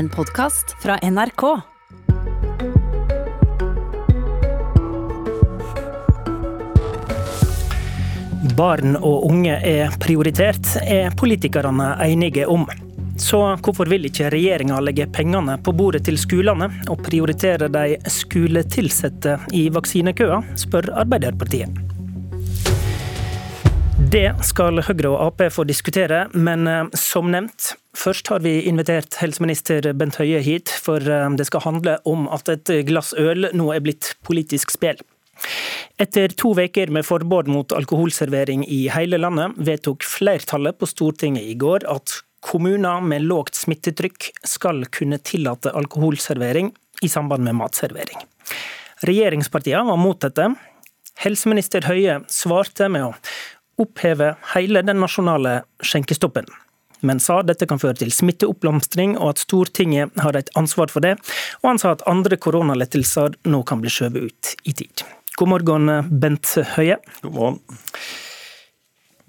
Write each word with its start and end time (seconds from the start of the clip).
En 0.00 0.08
podkast 0.08 0.76
fra 0.82 0.94
NRK. 1.02 1.42
Barn 8.56 8.96
og 8.96 9.26
unge 9.28 9.58
er 9.60 9.92
prioritert, 10.00 10.70
er 10.80 11.12
politikerne 11.20 11.90
enige 12.06 12.48
om. 12.48 12.64
Så 13.20 13.42
hvorfor 13.60 13.92
vil 13.92 14.08
ikke 14.08 14.32
regjeringa 14.32 14.80
legge 14.80 15.10
pengene 15.12 15.58
på 15.60 15.76
bordet 15.76 16.06
til 16.08 16.16
skolene 16.16 16.70
og 16.88 17.04
prioritere 17.04 17.68
de 17.68 18.00
skoletilsatte 18.08 19.36
i 19.52 19.68
vaksinekøa, 19.76 20.40
spør 20.64 20.94
Arbeiderpartiet. 21.04 21.89
Det 24.10 24.32
skal 24.42 24.80
Høyre 24.82 25.12
og 25.12 25.20
Ap 25.22 25.42
få 25.54 25.62
diskutere, 25.68 26.24
men 26.34 26.66
eh, 26.66 26.88
som 26.98 27.28
nevnt, 27.30 27.76
først 27.94 28.26
har 28.32 28.40
vi 28.42 28.56
invitert 28.66 29.14
helseminister 29.20 29.86
Bent 29.94 30.16
Høie 30.18 30.40
hit, 30.42 30.72
for 30.82 30.98
eh, 30.98 31.28
det 31.38 31.44
skal 31.46 31.62
handle 31.62 31.94
om 32.10 32.24
at 32.34 32.50
et 32.50 32.72
glass 32.88 33.12
øl 33.14 33.46
nå 33.54 33.68
er 33.70 33.84
blitt 33.84 34.16
politisk 34.26 34.74
spill. 34.74 34.98
Etter 36.02 36.34
to 36.34 36.50
uker 36.58 36.90
med 36.90 37.06
forbud 37.06 37.52
mot 37.54 37.70
alkoholservering 37.76 38.64
i 38.66 38.80
hele 38.90 39.20
landet, 39.20 39.54
vedtok 39.62 40.02
flertallet 40.02 40.80
på 40.80 40.90
Stortinget 40.90 41.46
i 41.46 41.54
går 41.54 41.86
at 41.86 42.16
kommuner 42.42 43.04
med 43.04 43.28
lågt 43.30 43.62
smittetrykk 43.62 44.32
skal 44.42 44.88
kunne 44.90 45.20
tillate 45.22 45.70
alkoholservering 45.70 46.72
i 47.06 47.12
samband 47.14 47.46
med 47.46 47.60
matservering. 47.62 48.26
Regjeringspartiene 49.06 49.86
var 49.86 50.02
mot 50.02 50.18
dette. 50.26 50.50
Helseminister 51.22 51.86
Høie 51.86 52.18
svarte 52.32 52.90
med 52.90 53.06
å 53.06 53.14
oppheve 53.80 54.34
hele 54.54 54.82
den 54.86 55.00
nasjonale 55.02 55.62
skjenkestoppen, 55.82 56.48
men 57.00 57.20
sa 57.20 57.40
dette 57.46 57.66
kan 57.68 57.80
føre 57.80 57.96
til 58.00 58.12
smitteoppblomstring 58.12 59.16
og 59.18 59.34
at 59.34 59.44
Stortinget 59.44 60.16
har 60.20 60.36
et 60.36 60.50
ansvar 60.58 60.92
for 60.92 61.04
det. 61.04 61.16
Og 61.62 61.72
han 61.72 61.80
sa 61.80 61.94
at 61.96 62.04
andre 62.10 62.36
koronalettelser 62.36 63.40
nå 63.48 63.62
kan 63.68 63.80
bli 63.80 63.92
skjøvet 63.92 64.26
ut 64.28 64.54
i 64.68 64.76
tid. 64.82 65.04
God 65.40 65.54
morgen, 65.54 65.88
Bent 66.20 66.56
Høie. 66.74 66.98
God 67.22 67.32
morgen. 67.32 67.62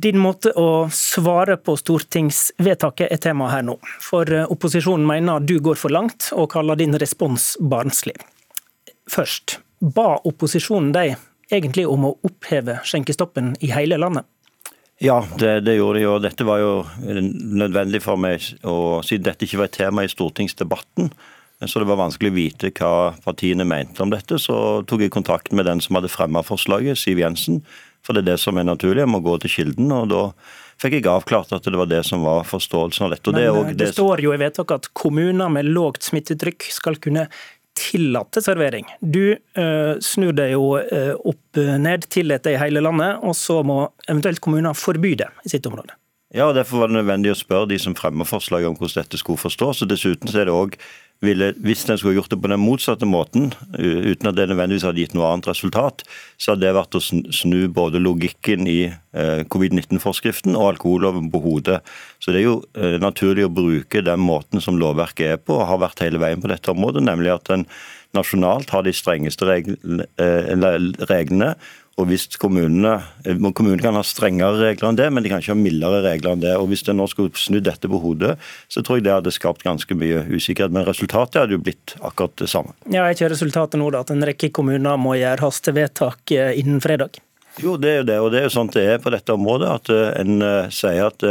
Din 0.01 0.17
måte 0.17 0.49
å 0.57 0.89
svare 0.91 1.59
på 1.61 1.75
stortingsvedtaket 1.77 3.11
er 3.13 3.19
tema 3.21 3.51
her 3.51 3.61
nå. 3.67 3.75
For 4.01 4.25
opposisjonen 4.49 5.05
mener 5.05 5.43
du 5.45 5.59
går 5.61 5.77
for 5.77 5.93
langt, 5.93 6.31
og 6.33 6.49
kaller 6.55 6.79
din 6.79 6.97
respons 6.97 7.53
barnslig. 7.61 8.15
Først, 9.11 9.59
ba 9.79 10.15
opposisjonen 10.25 10.89
deg 10.95 11.19
egentlig 11.53 11.85
om 11.85 12.07
å 12.09 12.15
oppheve 12.25 12.79
skjenkestoppen 12.87 13.53
i 13.61 13.69
hele 13.75 13.99
landet? 14.01 14.25
Ja, 15.01 15.17
det, 15.39 15.63
det, 15.65 15.79
gjorde 15.79 15.99
de. 15.99 16.07
og 16.07 16.21
Dette 16.21 16.45
var 16.45 16.61
jo 16.61 16.73
nødvendig 17.01 18.03
for 18.03 18.21
meg, 18.21 18.43
og 18.61 19.01
siden 19.07 19.25
dette 19.25 19.47
ikke 19.47 19.63
var 19.63 19.71
et 19.71 19.77
tema 19.79 20.05
i 20.05 20.11
stortingsdebatten, 20.11 21.09
så 21.65 21.81
det 21.81 21.87
var 21.89 21.99
vanskelig 21.99 22.29
å 22.29 22.35
vite 22.35 22.71
hva 22.77 22.93
partiene 23.23 23.65
mente 23.65 24.01
om 24.05 24.13
dette, 24.13 24.37
så 24.41 24.81
tok 24.89 25.05
jeg 25.05 25.13
kontakt 25.13 25.53
med 25.57 25.65
den 25.69 25.81
som 25.81 25.97
hadde 25.97 26.09
fremmet 26.09 26.45
forslaget, 26.45 27.01
Siv 27.01 27.21
Jensen, 27.21 27.63
for 28.05 28.17
det 28.17 28.23
er 28.23 28.31
det 28.31 28.41
som 28.41 28.57
er 28.57 28.65
naturlig. 28.65 29.03
Jeg 29.03 29.13
må 29.13 29.21
gå 29.25 29.35
til 29.41 29.53
kilden. 29.55 29.91
og 29.93 30.07
da 30.09 30.21
fikk 30.81 30.97
jeg 30.97 31.09
avklart 31.09 31.53
at 31.53 31.65
det 31.65 31.77
var 31.77 31.89
det 31.89 32.01
som 32.07 32.25
var 32.25 32.45
forståelsen 32.49 33.05
av 33.05 33.13
dette. 33.13 33.33
Men 33.33 33.41
det, 33.41 33.65
det, 33.73 33.77
det 33.83 33.89
står 33.93 34.23
jo 34.25 34.33
i 34.33 34.39
vedtaket 34.41 34.85
at 34.85 34.93
kommuner 34.97 35.53
med 35.53 35.69
lågt 35.69 36.09
smittetrykk 36.09 36.65
skal 36.73 36.97
kunne 37.01 37.27
tillate 37.81 38.43
servering. 38.45 38.87
Du 39.01 39.33
uh, 39.33 39.97
snur 40.03 40.35
det 40.37 40.51
jo 40.53 40.75
uh, 40.77 41.15
opp 41.17 41.61
ned, 41.81 42.05
tillater 42.13 42.51
det 42.51 42.57
i 42.57 42.61
hele 42.61 42.83
landet, 42.83 43.19
og 43.25 43.35
så 43.37 43.61
må 43.65 43.83
eventuelt 44.07 44.41
kommuner 44.43 44.77
forby 44.77 45.15
det 45.19 45.27
i 45.45 45.51
sitt 45.55 45.67
område. 45.69 45.97
Ja, 46.31 46.47
og 46.47 46.55
Derfor 46.55 46.79
var 46.79 46.87
det 46.87 46.95
nødvendig 46.95 47.33
å 47.33 47.39
spørre 47.39 47.67
de 47.67 47.79
som 47.81 47.95
fremmer 47.97 48.27
forslaget 48.27 48.71
om 48.71 48.75
hvordan 48.79 49.03
dette 49.03 49.19
skulle 49.19 49.41
forstås. 49.41 49.81
og 49.83 49.89
Dessuten 49.91 50.31
så 50.31 50.41
er 50.41 50.47
det 50.47 50.55
også 50.55 50.79
ville, 51.21 51.51
hvis 51.61 51.83
en 51.85 51.99
skulle 51.99 52.15
gjort 52.17 52.31
det 52.33 52.39
på 52.41 52.49
den 52.49 52.61
motsatte 52.61 53.05
måten, 53.05 53.51
uten 53.77 54.29
at 54.29 54.37
det 54.37 54.47
nødvendigvis 54.49 54.87
hadde 54.87 55.03
gitt 55.03 55.13
noe 55.13 55.27
annet 55.29 55.51
resultat, 55.51 56.01
så 56.41 56.53
hadde 56.53 56.65
det 56.65 56.73
vært 56.73 56.97
å 56.97 57.01
snu 57.03 57.59
både 57.69 58.01
logikken 58.01 58.65
i 58.69 58.79
eh, 58.89 59.43
covid-19-forskriften 59.53 60.57
og 60.57 60.71
alkoholloven 60.71 61.29
på 61.33 61.43
hodet. 61.43 61.81
Så 62.17 62.33
det 62.33 62.41
er 62.41 62.47
jo 62.47 62.57
eh, 62.73 62.97
naturlig 63.01 63.45
å 63.45 63.53
bruke 63.53 64.01
den 64.05 64.23
måten 64.25 64.63
som 64.63 64.79
lovverket 64.81 65.35
er 65.35 65.41
på, 65.41 65.59
og 65.59 65.69
har 65.69 65.83
vært 65.85 66.01
hele 66.07 66.21
veien 66.21 66.41
på 66.41 66.49
dette 66.49 66.73
området, 66.73 67.05
nemlig 67.05 67.35
at 67.35 67.53
en 67.53 67.67
nasjonalt 68.17 68.73
har 68.73 68.83
de 68.87 68.95
strengeste 68.95 69.45
eh, 69.45 71.05
reglene 71.05 71.53
og 72.01 72.09
hvis 72.09 72.25
kommunene, 72.41 72.95
eh, 73.25 73.37
kommunene 73.37 73.83
kan 73.83 73.97
ha 73.97 74.03
strengere 74.05 74.59
regler 74.59 74.89
enn 74.89 74.99
det, 74.99 75.07
men 75.13 75.23
de 75.23 75.31
kan 75.31 75.43
ikke 75.43 75.53
ha 75.53 75.59
mildere 75.59 76.01
regler 76.05 76.33
enn 76.33 76.43
det. 76.43 76.55
og 76.57 76.69
Hvis 76.71 76.83
en 76.89 76.97
nå 76.97 77.07
skulle 77.11 77.33
snudd 77.37 77.67
dette 77.67 77.89
på 77.89 78.01
hodet, 78.01 78.37
så 78.71 78.81
tror 78.81 78.99
jeg 78.99 79.05
det 79.07 79.13
hadde 79.13 79.33
skapt 79.35 79.65
ganske 79.65 79.97
mye 79.97 80.25
usikkerhet. 80.31 80.73
Men 80.73 80.87
resultatet 80.87 81.43
hadde 81.43 81.57
jo 81.57 81.63
blitt 81.63 81.95
akkurat 82.01 82.35
det 82.41 82.49
samme. 82.49 82.73
Ja, 82.89 83.05
Er 83.05 83.13
ikke 83.13 83.31
resultatet 83.33 83.79
nå 83.79 83.91
da 83.91 84.01
at 84.01 84.13
en 84.13 84.25
rekke 84.25 84.51
kommuner 84.51 84.97
må 84.97 85.17
gjøre 85.19 85.45
hastevedtak 85.45 86.31
eh, 86.31 86.57
innen 86.59 86.81
fredag? 86.81 87.21
Jo, 87.59 87.75
det 87.77 87.89
er 87.89 87.97
jo 88.01 88.07
det. 88.07 88.19
Og 88.19 88.31
det 88.31 88.39
er 88.39 88.47
jo 88.47 88.55
sånn 88.55 88.71
det 88.73 88.87
er 88.87 89.03
på 89.03 89.11
dette 89.13 89.35
området. 89.35 89.69
At 89.69 89.93
eh, 89.93 90.21
en 90.21 90.71
sier 90.71 91.11
at 91.11 91.27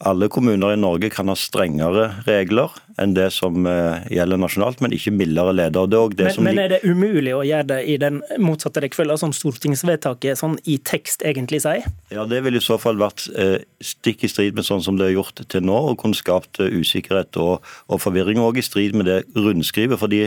alle 0.00 0.28
kommuner 0.32 0.72
i 0.72 0.78
Norge 0.80 1.10
kan 1.12 1.28
ha 1.28 1.34
strengere 1.36 2.06
regler 2.24 2.72
enn 3.00 3.12
det 3.16 3.26
som 3.34 3.66
eh, 3.68 4.06
gjelder 4.12 4.40
nasjonalt, 4.40 4.80
men 4.84 4.94
ikke 4.96 5.12
mildere 5.12 5.52
leder. 5.56 5.88
Er, 5.92 6.12
men, 6.40 6.46
men, 6.46 6.60
er 6.62 6.72
det 6.74 6.80
umulig 6.84 7.34
å 7.36 7.42
gjøre 7.44 7.66
det 7.68 7.78
i 7.92 7.96
den 8.00 8.20
motsatte 8.40 8.82
rekkefølgen, 8.84 9.20
som 9.20 9.34
stortingsvedtaket 9.36 10.40
sånn 10.40 10.56
i 10.68 10.78
tekst 10.84 11.24
egentlig 11.26 11.62
sier? 11.64 11.88
Ja, 12.12 12.26
Det 12.28 12.42
ville 12.44 12.60
i 12.60 12.64
så 12.64 12.78
fall 12.80 13.00
vært 13.00 13.26
eh, 13.36 13.58
stikk 13.84 14.24
i 14.24 14.32
strid 14.32 14.56
med 14.56 14.68
sånn 14.68 14.84
som 14.84 15.00
det 15.00 15.10
er 15.10 15.18
gjort 15.18 15.44
til 15.52 15.64
nå, 15.68 15.78
og 15.92 15.98
kunne 16.00 16.16
skapt 16.16 16.62
eh, 16.64 16.72
usikkerhet 16.80 17.36
og, 17.40 17.66
og 17.88 18.00
forvirring. 18.00 18.40
Og 18.40 18.60
i 18.60 18.64
strid 18.64 18.96
med 18.96 19.08
det 19.08 19.22
rundskrivet. 19.36 20.00
fordi 20.00 20.22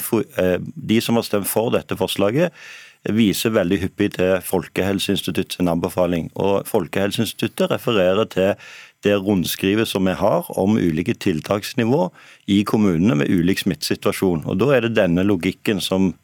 FO, 0.00 0.22
de 0.76 1.00
som 1.00 1.16
har 1.16 1.24
stemt 1.24 1.48
for 1.48 1.72
dette 1.72 1.96
forslaget, 1.96 2.52
viser 3.14 3.54
veldig 3.54 3.78
hyppig 3.84 4.10
til 4.16 4.40
Folkehelseinstituttets 4.42 5.60
anbefaling. 5.62 6.30
Og 6.34 6.66
Folkehelseinstituttet 6.68 7.70
refererer 7.70 8.24
til 8.32 8.54
det 9.06 9.16
rundskrivet 9.22 9.88
som 9.88 10.06
vi 10.08 10.14
har 10.18 10.48
om 10.58 10.76
ulike 10.76 11.14
tiltaksnivå 11.22 12.08
i 12.52 12.62
kommunene 12.68 13.20
med 13.22 13.30
ulik 13.30 13.62
smittesituasjon. 13.62 14.44
Og 14.46 14.58
Da 14.58 14.72
er 14.76 14.86
det 14.86 14.96
denne 14.98 15.24
logikken 15.26 15.80
som 15.80 16.14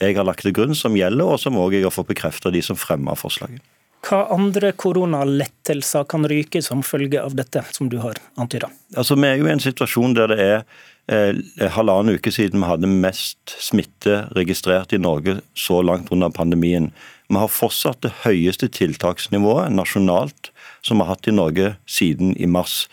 jeg 0.00 0.16
har 0.16 0.24
lagt 0.24 0.42
til 0.46 0.56
grunn, 0.56 0.74
som 0.74 0.96
gjelder, 0.96 1.28
og 1.28 1.40
som 1.40 1.58
også 1.60 1.76
jeg 1.76 1.86
har 1.86 1.94
fått 1.94 2.10
bekreftet 2.14 2.48
av 2.48 2.56
de 2.56 2.64
som 2.64 2.78
fremmer 2.78 3.18
forslaget. 3.20 3.60
Hva 4.00 4.22
andre 4.32 4.70
koronalettelser 4.80 6.06
kan 6.08 6.24
ryke 6.28 6.62
som 6.64 6.80
følge 6.86 7.20
av 7.20 7.34
dette, 7.36 7.62
som 7.76 7.90
du 7.92 7.98
har 8.00 8.16
antyda? 8.40 8.70
Altså, 8.96 9.16
vi 9.20 9.28
er 9.28 9.36
jo 9.36 9.48
i 9.48 9.52
en 9.52 9.60
situasjon 9.60 10.16
der 10.16 10.32
det 10.32 10.38
er 10.40 10.62
eh, 11.12 11.66
halvannen 11.76 12.16
uke 12.16 12.32
siden 12.32 12.62
vi 12.62 12.70
hadde 12.70 12.88
mest 12.88 13.54
smitte 13.60 14.22
registrert 14.38 14.94
i 14.96 15.02
Norge 15.02 15.40
så 15.52 15.82
langt 15.84 16.08
under 16.14 16.32
pandemien. 16.32 16.88
Vi 17.28 17.38
har 17.38 17.52
fortsatt 17.52 18.00
det 18.06 18.14
høyeste 18.24 18.70
tiltaksnivået 18.72 19.76
nasjonalt 19.76 20.49
som 20.82 20.98
vi 20.98 21.06
har 21.06 21.14
hatt 21.14 21.28
i 21.30 21.34
Norge 21.36 21.74
siden 21.88 22.36
i 22.36 22.48
mars. 22.50 22.84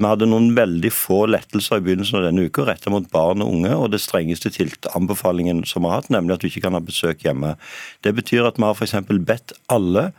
Vi 0.00 0.08
hadde 0.08 0.30
noen 0.30 0.54
veldig 0.56 0.90
få 0.96 1.26
lettelser 1.28 1.80
i 1.80 1.84
begynnelsen 1.84 2.20
av 2.20 2.26
denne 2.30 2.46
uka 2.48 2.64
rettet 2.64 2.92
mot 2.92 3.08
barn 3.12 3.44
og 3.44 3.52
unge, 3.52 3.72
og 3.76 3.90
det 3.92 4.00
strengeste 4.00 4.48
anbefalingen 4.96 5.60
som 5.68 5.84
vi 5.84 5.92
har 5.92 6.00
hatt, 6.00 6.12
nemlig 6.14 6.38
at 6.38 6.44
du 6.44 6.48
ikke 6.48 6.64
kan 6.64 6.76
ha 6.78 6.80
besøk 6.80 7.26
hjemme. 7.26 7.56
Det 8.00 8.14
betyr 8.16 8.48
at 8.48 8.56
vi 8.56 8.64
har 8.64 8.78
f.eks. 8.78 8.96
bedt 9.28 9.52
alle 9.68 10.10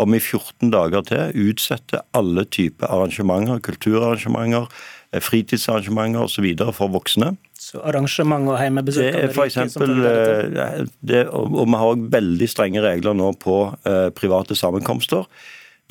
om 0.00 0.16
i 0.16 0.20
14 0.20 0.72
dager 0.72 1.04
til 1.08 1.48
utsette 1.50 2.02
alle 2.16 2.44
typer 2.48 2.88
arrangementer, 2.92 3.60
kulturarrangementer, 3.64 4.68
eh, 5.12 5.20
fritidsarrangementer 5.24 6.24
osv. 6.24 6.48
for 6.76 6.92
voksne. 6.92 7.36
Så 7.58 7.80
arrangement 7.84 8.48
og 8.48 8.60
hjemmebesøk? 8.60 9.12
Det 9.12 9.24
er 9.24 9.32
for 9.36 9.44
eksempel, 9.44 10.04
eh, 10.04 10.84
det, 11.00 11.26
og 11.28 11.66
vi 11.66 11.76
har 11.76 11.86
også 11.94 12.12
veldig 12.12 12.48
strenge 12.48 12.84
regler 12.84 13.16
nå 13.16 13.32
på 13.40 13.74
eh, 13.84 14.10
private 14.10 14.56
sammenkomster. 14.56 15.24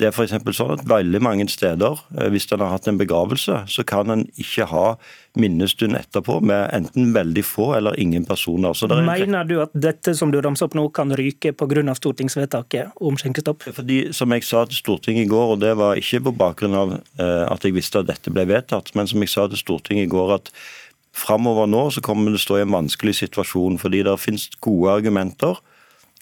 Det 0.00 0.08
er 0.08 0.14
f.eks. 0.16 0.32
sånn 0.56 0.70
at 0.78 0.82
veldig 0.88 1.20
mange 1.20 1.44
steder, 1.52 1.98
eh, 2.16 2.30
hvis 2.32 2.46
en 2.54 2.62
har 2.64 2.72
hatt 2.72 2.88
en 2.88 2.96
begravelse, 3.00 3.58
så 3.68 3.84
kan 3.84 4.08
en 4.08 4.22
ikke 4.40 4.64
ha 4.70 4.84
minnestund 5.36 5.98
etterpå 5.98 6.38
med 6.40 6.72
enten 6.74 7.12
veldig 7.12 7.44
få 7.44 7.66
eller 7.76 7.98
ingen 8.00 8.24
personer. 8.24 8.72
Mener 9.04 9.44
du 9.44 9.58
at 9.60 9.74
dette 9.76 10.14
som 10.16 10.32
du 10.32 10.40
ramser 10.40 10.70
opp 10.70 10.78
nå 10.78 10.86
kan 10.96 11.12
ryke 11.12 11.52
pga. 11.52 11.94
stortingsvedtaket 11.94 12.96
om 13.00 13.16
skjenkestopp? 13.20 13.68
Fordi, 13.76 14.12
Som 14.16 14.32
jeg 14.32 14.44
sa 14.44 14.64
til 14.64 14.80
Stortinget 14.80 15.26
i 15.26 15.28
går, 15.28 15.54
og 15.54 15.60
det 15.60 15.76
var 15.76 16.00
ikke 16.00 16.24
på 16.24 16.36
bakgrunn 16.36 16.74
av 16.74 16.92
eh, 16.96 17.44
at 17.52 17.62
jeg 17.62 17.76
visste 17.76 18.00
at 18.00 18.08
dette 18.08 18.32
ble 18.32 18.46
vedtatt, 18.48 18.94
men 18.94 19.06
som 19.06 19.20
jeg 19.20 19.28
sa 19.28 19.46
til 19.48 19.60
Stortinget 19.60 20.08
i 20.08 20.10
går 20.10 20.34
at 20.40 20.50
framover 21.12 21.68
nå 21.68 21.90
så 21.92 22.00
kommer 22.00 22.30
det 22.30 22.40
å 22.40 22.46
stå 22.46 22.58
i 22.58 22.64
en 22.64 22.72
vanskelig 22.72 23.18
situasjon, 23.20 23.78
fordi 23.78 24.02
det 24.06 24.16
finnes 24.22 24.48
gode 24.64 24.96
argumenter 24.96 25.60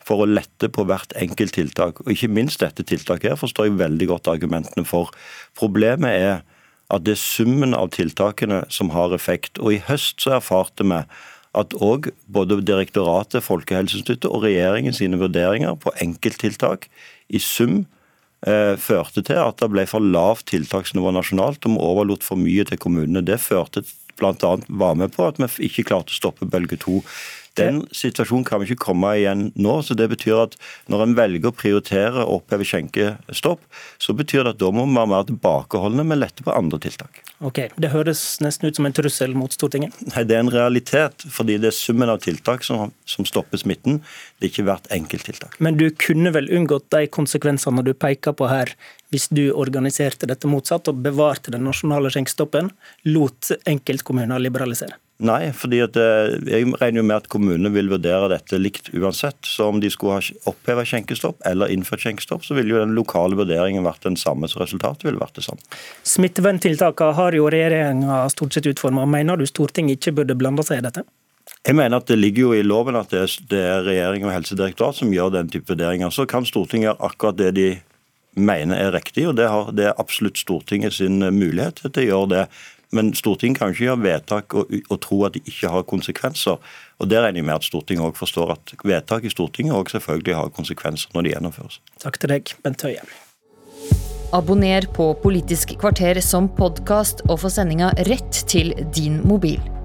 for 0.09 0.25
å 0.25 0.29
lette 0.29 0.71
på 0.73 0.87
hvert 0.89 1.13
enkelt 1.21 1.57
tiltak. 1.59 2.03
Og 2.05 2.13
Ikke 2.15 2.31
minst 2.33 2.63
dette 2.65 2.87
tiltaket 2.87 3.35
her 3.35 3.41
forstår 3.41 3.69
jeg 3.69 3.81
veldig 3.81 4.09
godt 4.13 4.31
argumentene 4.33 4.87
for. 4.89 5.13
Problemet 5.59 6.17
er 6.17 6.39
at 6.89 7.05
det 7.05 7.17
er 7.17 7.21
summen 7.21 7.77
av 7.77 7.91
tiltakene 7.93 8.63
som 8.73 8.95
har 8.95 9.13
effekt. 9.17 9.61
Og 9.61 9.77
I 9.77 9.83
høst 9.91 10.25
så 10.25 10.39
erfarte 10.39 10.87
vi 10.89 11.03
at 11.59 11.77
òg 11.83 12.11
både 12.31 12.61
direktoratet, 12.65 13.45
Folkehelseinstituttet 13.45 14.29
og 14.31 14.45
regjeringen 14.47 14.97
sine 14.97 15.21
vurderinger 15.21 15.77
på 15.81 15.93
enkelttiltak 16.05 16.89
i 17.29 17.41
sum 17.43 17.81
eh, 18.47 18.75
førte 18.81 19.25
til 19.25 19.41
at 19.43 19.61
det 19.61 19.71
ble 19.73 19.85
for 19.91 20.05
lavt 20.05 20.49
tiltaksnivå 20.53 21.13
nasjonalt, 21.17 21.65
og 21.65 21.75
vi 21.75 21.89
overlot 21.91 22.27
for 22.27 22.41
mye 22.41 22.65
til 22.69 22.81
kommunene. 22.81 23.25
Det 23.27 23.41
førte 23.43 23.85
bl.a. 24.19 24.55
var 24.69 24.97
med 24.99 25.13
på 25.15 25.29
at 25.29 25.41
vi 25.41 25.69
ikke 25.69 25.89
klarte 25.91 26.15
å 26.15 26.19
stoppe 26.19 26.49
bølge 26.49 26.81
to. 26.83 27.03
Den 27.59 27.81
situasjonen 27.95 28.47
kan 28.49 28.63
vi 28.63 28.71
ikke 28.71 28.87
komme 28.89 29.15
igjen 29.19 29.49
nå. 29.59 29.79
så 29.83 29.97
Det 29.99 30.09
betyr 30.13 30.45
at 30.45 30.57
når 30.89 31.05
en 31.05 31.17
velger 31.19 31.51
å 31.51 31.55
prioritere 31.55 32.25
å 32.25 32.39
oppheve 32.39 32.67
skjenkestopp, 32.69 33.63
så 33.99 34.15
betyr 34.17 34.45
det 34.45 34.57
at 34.57 34.61
da 34.63 34.71
må 34.75 34.87
vi 34.87 34.97
være 34.99 35.13
mer 35.13 35.27
tilbakeholdne 35.29 36.07
med 36.09 36.23
lette 36.23 36.47
på 36.47 36.55
andre 36.55 36.81
tiltak. 36.83 37.23
Ok, 37.41 37.69
Det 37.79 37.93
høres 37.93 38.41
nesten 38.43 38.69
ut 38.69 38.77
som 38.77 38.87
en 38.89 38.95
trussel 38.95 39.35
mot 39.39 39.53
Stortinget? 39.53 39.95
Nei, 40.15 40.25
Det 40.25 40.37
er 40.37 40.41
en 40.41 40.51
realitet, 40.51 41.27
fordi 41.31 41.59
det 41.59 41.71
er 41.71 41.77
summen 41.77 42.11
av 42.11 42.23
tiltak 42.25 42.65
som, 42.65 42.93
som 43.07 43.25
stopper 43.25 43.59
smitten. 43.59 44.01
Det 44.39 44.49
er 44.49 44.53
ikke 44.53 44.67
hvert 44.67 44.89
enkelttiltak. 44.95 45.59
Men 45.61 45.79
du 45.79 45.89
kunne 45.91 46.33
vel 46.35 46.51
unngått 46.51 46.91
de 46.91 47.07
konsekvensene 47.07 47.85
du 47.87 47.95
peker 47.95 48.35
på 48.35 48.49
her, 48.51 48.75
hvis 49.11 49.29
du 49.33 49.53
organiserte 49.53 50.29
dette 50.29 50.51
motsatt 50.51 50.89
og 50.91 51.03
bevarte 51.05 51.55
den 51.55 51.65
nasjonale 51.65 52.11
skjenkestoppen, 52.13 52.73
lot 53.09 53.53
enkeltkommuner 53.65 54.43
liberalisere? 54.43 54.99
Nei, 55.19 55.49
fordi 55.51 55.81
at 55.83 55.97
eh, 55.99 56.37
jeg 56.47 56.69
regner 56.79 57.01
jo 57.01 57.07
med 57.09 57.17
at 57.17 57.29
kommunene 57.33 57.73
vil 57.75 57.89
vurdere 57.91 58.29
dette 58.31 58.59
likt 58.61 58.93
uansett. 58.95 59.41
Så 59.43 59.67
om 59.73 59.81
de 59.83 59.91
skulle 59.91 60.21
ha 60.21 60.51
oppheva 60.51 60.85
skjenkestopp 60.87 61.43
eller 61.49 61.73
innført 61.75 62.05
skjenkestopp, 62.05 62.45
så 62.47 62.55
ville 62.55 62.77
jo 62.77 62.79
den 62.79 62.95
lokale 62.95 63.35
vurderingen 63.39 63.87
vært 63.87 64.07
den 64.07 64.19
samme. 64.21 64.47
Så 64.47 64.63
resultatet 64.63 65.09
ville 65.09 65.19
vært 65.19 65.35
det 65.41 65.49
samme. 65.49 65.65
Smitteverntiltakene 66.07 67.19
har 67.19 67.35
jo 67.35 67.51
regjeringa 67.51 68.21
stort 68.31 68.55
sett 68.55 68.71
utforma. 68.71 69.09
Mener 69.11 69.41
du 69.41 69.47
Stortinget 69.51 69.99
ikke 69.99 70.21
burde 70.21 70.39
blande 70.39 70.63
seg 70.67 70.85
i 70.85 70.87
dette? 70.87 71.03
Jeg 71.67 71.75
mener 71.75 71.99
at 71.99 72.07
Det 72.07 72.19
ligger 72.19 72.43
jo 72.43 72.55
i 72.55 72.63
loven 72.63 72.97
at 72.97 73.11
det 73.11 73.25
er, 73.25 73.37
det 73.51 73.67
er 73.67 73.85
regjering 73.89 74.29
og 74.29 74.35
helsedirektorat 74.37 75.01
som 75.01 75.13
gjør 75.13 75.35
den 75.35 75.51
type 75.51 75.67
vurderinger. 75.73 76.15
Så 76.15 76.31
kan 76.31 76.47
Stortinget 76.47 76.93
gjøre 76.93 77.11
akkurat 77.11 77.43
det 77.43 77.53
de 77.59 77.69
mener 78.39 78.79
er 78.79 78.95
riktig, 78.95 79.27
og 79.27 79.35
det, 79.35 79.49
har, 79.51 79.73
det 79.75 79.91
er 79.91 79.99
absolutt 79.99 80.39
Stortinget 80.39 80.95
sin 80.95 81.19
mulighet 81.19 81.83
til 81.83 82.05
å 82.05 82.11
gjøre 82.13 82.35
det. 82.37 82.45
Men 82.91 83.13
Stortinget 83.15 83.61
kan 83.61 83.73
ikke 83.75 83.85
gjøre 83.85 84.03
vedtak 84.03 84.55
og, 84.57 84.73
og, 84.89 84.99
tro 85.05 85.23
at 85.29 85.37
de 85.37 85.43
ikke 85.45 85.69
har 85.69 85.87
konsekvenser. 85.89 86.57
Og 86.99 87.11
Det 87.11 87.21
regner 87.21 87.43
jeg 87.43 87.49
med 87.51 87.55
at 87.55 87.69
Stortinget 87.69 88.05
også 88.07 88.25
forstår 88.25 88.53
at 88.57 88.75
vedtak 88.85 89.25
i 89.25 89.33
Stortinget 89.33 89.77
også 89.77 89.99
selvfølgelig 89.99 90.35
har 90.35 90.49
konsekvenser 90.49 91.09
når 91.15 91.27
de 91.27 91.35
gjennomføres. 91.35 91.81
Takk 92.01 92.21
til 92.21 92.33
deg, 92.33 92.55
Bent 92.65 92.83
Høie. 92.83 93.05
Abonner 94.33 94.85
på 94.93 95.15
Politisk 95.23 95.73
kvarter 95.81 96.21
som 96.21 96.51
podkast 96.53 97.25
og 97.29 97.41
få 97.45 97.53
sendinga 97.53 97.95
rett 98.11 98.45
til 98.49 98.75
din 98.93 99.23
mobil. 99.25 99.78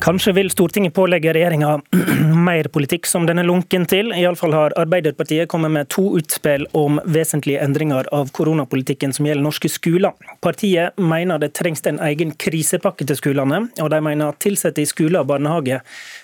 Kanskje 0.00 0.32
vil 0.32 0.48
Stortinget 0.50 0.94
pålegge 0.94 1.32
regjeringa 1.36 1.80
mer 2.46 2.68
politikk 2.72 3.04
som 3.06 3.26
den 3.28 3.38
er 3.38 3.44
lunken 3.44 3.84
til. 3.84 4.14
Iallfall 4.16 4.54
har 4.56 4.72
Arbeiderpartiet 4.80 5.48
kommet 5.52 5.74
med 5.74 5.90
to 5.92 6.06
utspill 6.16 6.64
om 6.72 6.96
vesentlige 7.04 7.60
endringer 7.60 8.08
av 8.16 8.32
koronapolitikken 8.32 9.12
som 9.12 9.28
gjelder 9.28 9.44
norske 9.44 9.68
skoler. 9.68 10.16
Partiet 10.40 10.96
mener 10.96 11.42
det 11.42 11.52
trengs 11.58 11.84
en 11.84 12.00
egen 12.08 12.32
krisepakke 12.32 13.04
til 13.04 13.20
skolene, 13.20 13.66
og 13.76 13.92
de 13.92 14.00
mener 14.00 14.32
at 14.32 14.48
ansatte 14.48 14.80
i 14.80 14.88
skoler 14.88 15.20
og 15.20 15.28
barnehage 15.34 15.82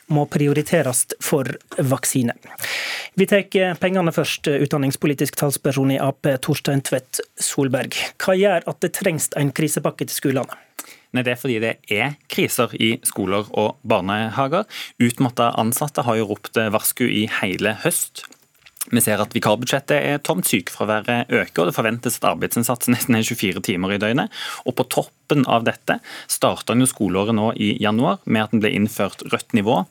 må 0.08 0.24
prioriteres 0.32 1.04
for 1.20 1.58
vaksine. 1.76 2.32
Vi 3.16 3.28
tar 3.28 3.44
pengene 3.80 4.12
først, 4.12 4.48
utdanningspolitisk 4.48 5.36
talsperson 5.36 5.92
i 5.92 6.00
Ap, 6.00 6.24
Torstein 6.40 6.80
Tvedt 6.80 7.20
Solberg. 7.36 7.92
Hva 8.24 8.40
gjør 8.40 8.70
at 8.72 8.80
det 8.80 8.96
trengs 8.96 9.28
en 9.36 9.52
krisepakke 9.52 10.08
til 10.08 10.16
skolene? 10.16 10.65
Nei, 11.12 11.22
Det 11.22 11.32
er 11.32 11.40
fordi 11.40 11.58
det 11.62 11.74
er 11.90 12.16
kriser 12.28 12.72
i 12.76 12.96
skoler 13.06 13.48
og 13.56 13.76
barnehager. 13.86 14.66
Utmatta 15.00 15.52
ansatte 15.56 16.04
har 16.04 16.16
jo 16.16 16.30
ropt 16.32 16.56
varsku 16.56 17.06
i 17.08 17.26
hele 17.40 17.78
høst. 17.84 18.26
Vi 18.92 19.02
ser 19.02 19.18
at 19.18 19.34
vikarbudsjettet 19.34 19.96
er 19.98 20.20
tomt, 20.22 20.46
sykefraværet 20.46 21.32
øker, 21.32 21.62
og 21.62 21.70
det 21.70 21.74
forventes 21.74 22.20
at 22.20 22.28
arbeidsinnsatsen 22.30 22.94
nesten 22.94 23.18
er 23.18 23.26
24 23.26 23.62
timer 23.66 23.96
i 23.96 23.98
døgnet. 23.98 24.30
Og 24.66 24.76
på 24.78 24.86
toppen 24.92 25.46
av 25.50 25.66
dette 25.66 25.98
starta 26.30 26.76
skoleåret 26.86 27.34
nå 27.34 27.52
i 27.56 27.74
januar 27.82 28.20
med 28.24 28.44
at 28.44 28.54
den 28.54 28.62
ble 28.62 28.70
innført 28.76 29.26
rødt 29.32 29.56
nivå 29.58 29.82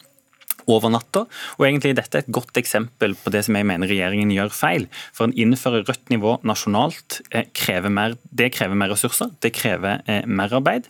over 0.72 0.92
natta. 0.94 1.26
Og 1.60 1.68
egentlig 1.68 1.96
dette 1.98 2.20
er 2.20 2.26
et 2.26 2.34
godt 2.34 2.58
eksempel 2.60 3.16
på 3.20 3.34
det 3.34 3.46
som 3.48 3.58
jeg 3.58 3.68
mener 3.68 3.90
regjeringen 3.92 4.34
gjør 4.34 4.54
feil. 4.56 4.90
For 5.16 5.28
en 5.28 5.38
innfører 5.38 5.88
rødt 5.88 6.14
nivå 6.14 6.38
nasjonalt, 6.48 7.22
eh, 7.32 7.50
krever 7.54 7.94
mer, 7.94 8.20
det 8.32 8.54
krever 8.56 8.78
mer 8.78 8.94
ressurser, 8.94 9.34
det 9.42 9.56
krever 9.58 10.02
eh, 10.08 10.24
merarbeid. 10.26 10.90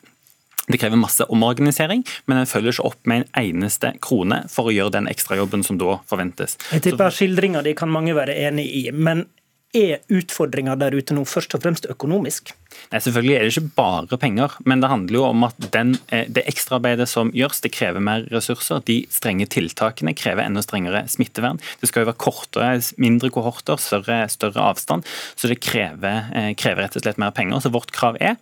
Det 0.65 0.79
krever 0.81 0.97
masse 0.97 1.25
omorganisering, 1.29 2.01
men 2.25 2.41
en 2.41 2.49
følger 2.49 2.73
ikke 2.73 2.87
opp 2.89 3.09
med 3.09 3.21
en 3.21 3.27
eneste 3.43 3.91
krone 4.01 4.41
for 4.49 4.69
å 4.69 4.73
gjøre 4.73 4.95
den 4.97 5.09
ekstrajobben 5.11 5.61
som 5.65 5.77
da 5.77 5.99
forventes. 6.09 6.57
Jeg 6.73 6.87
tipper 6.87 7.13
Skildringa 7.13 7.61
di 7.65 7.75
kan 7.77 7.91
mange 7.93 8.15
være 8.17 8.33
enig 8.47 8.65
i, 8.73 8.85
men 8.89 9.27
er 9.75 10.01
utfordringa 10.13 10.77
der 10.79 10.95
ute 10.95 11.15
nå 11.15 11.25
først 11.27 11.55
og 11.57 11.63
fremst 11.65 11.87
økonomisk? 11.91 12.53
Nei, 12.91 13.01
Selvfølgelig 13.03 13.35
er 13.35 13.43
det 13.43 13.51
ikke 13.53 13.75
bare 13.77 14.19
penger, 14.19 14.55
men 14.67 14.81
det 14.83 14.89
handler 14.91 15.19
jo 15.19 15.23
om 15.27 15.45
at 15.47 15.69
den, 15.73 15.95
eh, 16.09 16.25
det 16.31 16.45
ekstraarbeidet 16.49 17.07
som 17.09 17.31
gjøres, 17.35 17.61
det 17.63 17.73
krever 17.75 18.03
mer 18.03 18.25
ressurser. 18.33 18.83
De 18.87 19.03
strenge 19.13 19.47
tiltakene 19.51 20.15
krever 20.17 20.45
enda 20.45 20.63
strengere 20.65 21.05
smittevern. 21.11 21.61
Det 21.81 21.89
skal 21.89 22.03
jo 22.03 22.11
være 22.11 22.23
kortere, 22.25 22.73
mindre 22.97 23.31
kohorter, 23.31 23.79
større, 23.81 24.25
større 24.29 24.65
avstand. 24.71 25.05
Så 25.35 25.51
det 25.51 25.61
krever, 25.63 26.27
eh, 26.33 26.53
krever 26.55 26.83
rett 26.83 26.95
og 26.97 27.03
slett 27.05 27.21
mer 27.21 27.31
penger. 27.31 27.61
Så 27.61 27.71
vårt 27.71 27.91
krav 27.91 28.17
er 28.19 28.37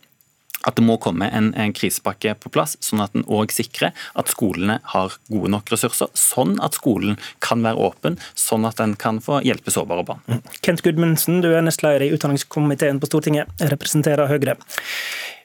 at 0.67 0.77
det 0.77 0.85
må 0.85 0.97
komme 1.01 1.27
en, 1.29 1.51
en 1.59 1.73
krisepakke 1.75 2.35
på 2.39 2.51
plass, 2.53 2.77
sånn 2.83 3.03
at 3.03 3.15
en 3.17 3.25
òg 3.27 3.53
sikrer 3.53 3.93
at 4.19 4.31
skolene 4.31 4.79
har 4.93 5.17
gode 5.31 5.51
nok 5.53 5.73
ressurser. 5.73 6.11
Sånn 6.17 6.55
at 6.63 6.77
skolen 6.79 7.19
kan 7.43 7.63
være 7.65 7.81
åpen, 7.89 8.17
sånn 8.39 8.67
at 8.69 8.81
en 8.83 8.95
kan 8.99 9.21
få 9.23 9.41
hjelpe 9.45 9.73
sårbare 9.73 10.05
barn. 10.07 10.23
Mm. 10.27 10.41
Kent 10.63 10.83
Gudmundsen, 10.85 11.41
du 11.43 11.51
er 11.53 11.65
nestleder 11.65 12.05
i 12.05 12.11
utdanningskomiteen 12.15 13.01
på 13.01 13.11
Stortinget, 13.11 13.51
representerer 13.73 14.31
Høyre. 14.31 14.57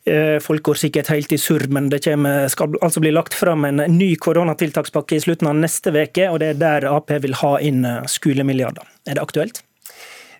Eh, 0.08 0.38
folk 0.40 0.62
går 0.64 0.78
sikkert 0.80 1.10
helt 1.12 1.32
i 1.34 1.38
surr, 1.40 1.66
men 1.74 1.90
det 1.92 2.00
kommer, 2.06 2.46
skal 2.52 2.76
altså 2.80 3.02
bli 3.02 3.12
lagt 3.12 3.36
fram 3.36 3.66
en 3.68 3.82
ny 3.92 4.14
koronatiltakspakke 4.16 5.18
i 5.18 5.24
slutten 5.24 5.50
av 5.50 5.58
neste 5.58 5.92
uke, 5.92 6.30
og 6.30 6.40
det 6.42 6.54
er 6.54 6.60
der 6.62 6.88
Ap 6.92 7.12
vil 7.24 7.36
ha 7.42 7.56
inn 7.64 7.84
eh, 7.84 8.04
skolemilliarder. 8.08 8.86
Er 9.08 9.18
det 9.18 9.24
aktuelt? 9.24 9.62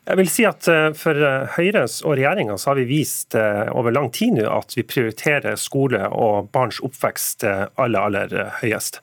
Jeg 0.09 0.17
vil 0.17 0.31
si 0.33 0.45
at 0.49 0.69
eh, 0.73 0.89
For 0.97 1.21
eh, 1.21 1.57
Høyres 1.59 1.99
og 2.05 2.17
regjeringa 2.17 2.57
har 2.57 2.79
vi 2.79 2.87
vist 2.89 3.37
eh, 3.37 3.69
over 3.77 3.93
lang 3.93 4.09
tid 4.15 4.39
nå 4.39 4.47
at 4.49 4.73
vi 4.77 4.85
prioriterer 4.89 5.59
skole 5.61 6.01
og 6.09 6.49
barns 6.55 6.79
oppvekst 6.85 7.45
aller, 7.45 7.99
aller 7.99 8.33
høyest. 8.63 9.01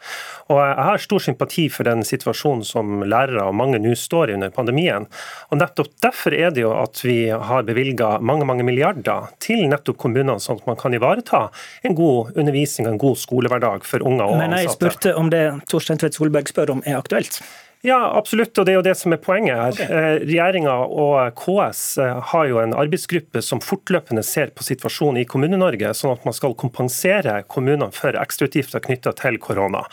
Og 0.49 0.59
Jeg 0.59 0.85
har 0.87 1.03
stor 1.03 1.21
sympati 1.21 1.67
for 1.73 1.87
den 1.87 2.01
situasjonen 2.05 2.63
som 2.65 3.03
lærere 3.05 3.45
og 3.45 3.57
mange 3.57 3.79
nå 3.81 3.93
står 3.97 4.31
i 4.31 4.37
under 4.37 4.53
pandemien. 4.53 5.05
Og 5.51 5.59
Nettopp 5.61 5.93
derfor 6.03 6.35
er 6.35 6.53
det 6.55 6.63
jo 6.63 6.73
at 6.77 7.01
vi 7.05 7.17
har 7.29 7.67
bevilga 7.67 8.15
mange 8.19 8.47
mange 8.47 8.65
milliarder 8.67 9.29
til 9.43 9.65
nettopp 9.69 9.99
kommunene, 10.01 10.39
sånn 10.41 10.61
at 10.61 10.69
man 10.69 10.79
kan 10.79 10.95
ivareta 10.95 11.45
en 11.85 11.97
god 11.97 12.33
undervisning 12.35 12.89
og 12.89 12.95
en 12.95 13.03
god 13.05 13.21
skolehverdag 13.21 13.85
for 13.87 14.05
unger 14.05 14.25
og 14.25 14.39
ansatte. 14.39 14.49
Men 14.49 14.57
jeg 14.63 14.73
spurte 14.73 15.15
om 15.19 15.31
det 15.33 15.45
Torstein 15.71 16.01
Tvedt 16.01 16.17
Solberg 16.17 16.51
spør 16.51 16.77
om 16.77 16.83
er 16.85 16.99
aktuelt? 16.99 17.41
Ja, 17.85 17.99
absolutt, 18.17 18.57
og 18.57 18.65
det 18.65 18.73
er 18.73 18.79
jo 18.79 18.85
det 18.85 18.95
som 18.97 19.13
er 19.13 19.19
poenget 19.21 19.59
her. 19.59 19.75
Okay. 19.75 19.85
Eh, 19.93 20.23
regjeringa 20.25 20.73
og 20.89 21.35
KS 21.37 21.81
eh, 22.01 22.21
har 22.31 22.47
jo 22.49 22.57
en 22.61 22.73
arbeidsgruppe 22.73 23.43
som 23.45 23.61
fortløpende 23.61 24.23
ser 24.25 24.49
på 24.55 24.65
situasjonen 24.65 25.21
i 25.21 25.25
Kommune-Norge, 25.29 25.91
sånn 25.93 26.15
at 26.15 26.25
man 26.25 26.33
skal 26.33 26.57
kompensere 26.57 27.37
kommunene 27.51 27.91
for 27.93 28.17
ekstrautgifter 28.17 28.81
knytta 28.87 29.13
til 29.19 29.37
korona. 29.43 29.83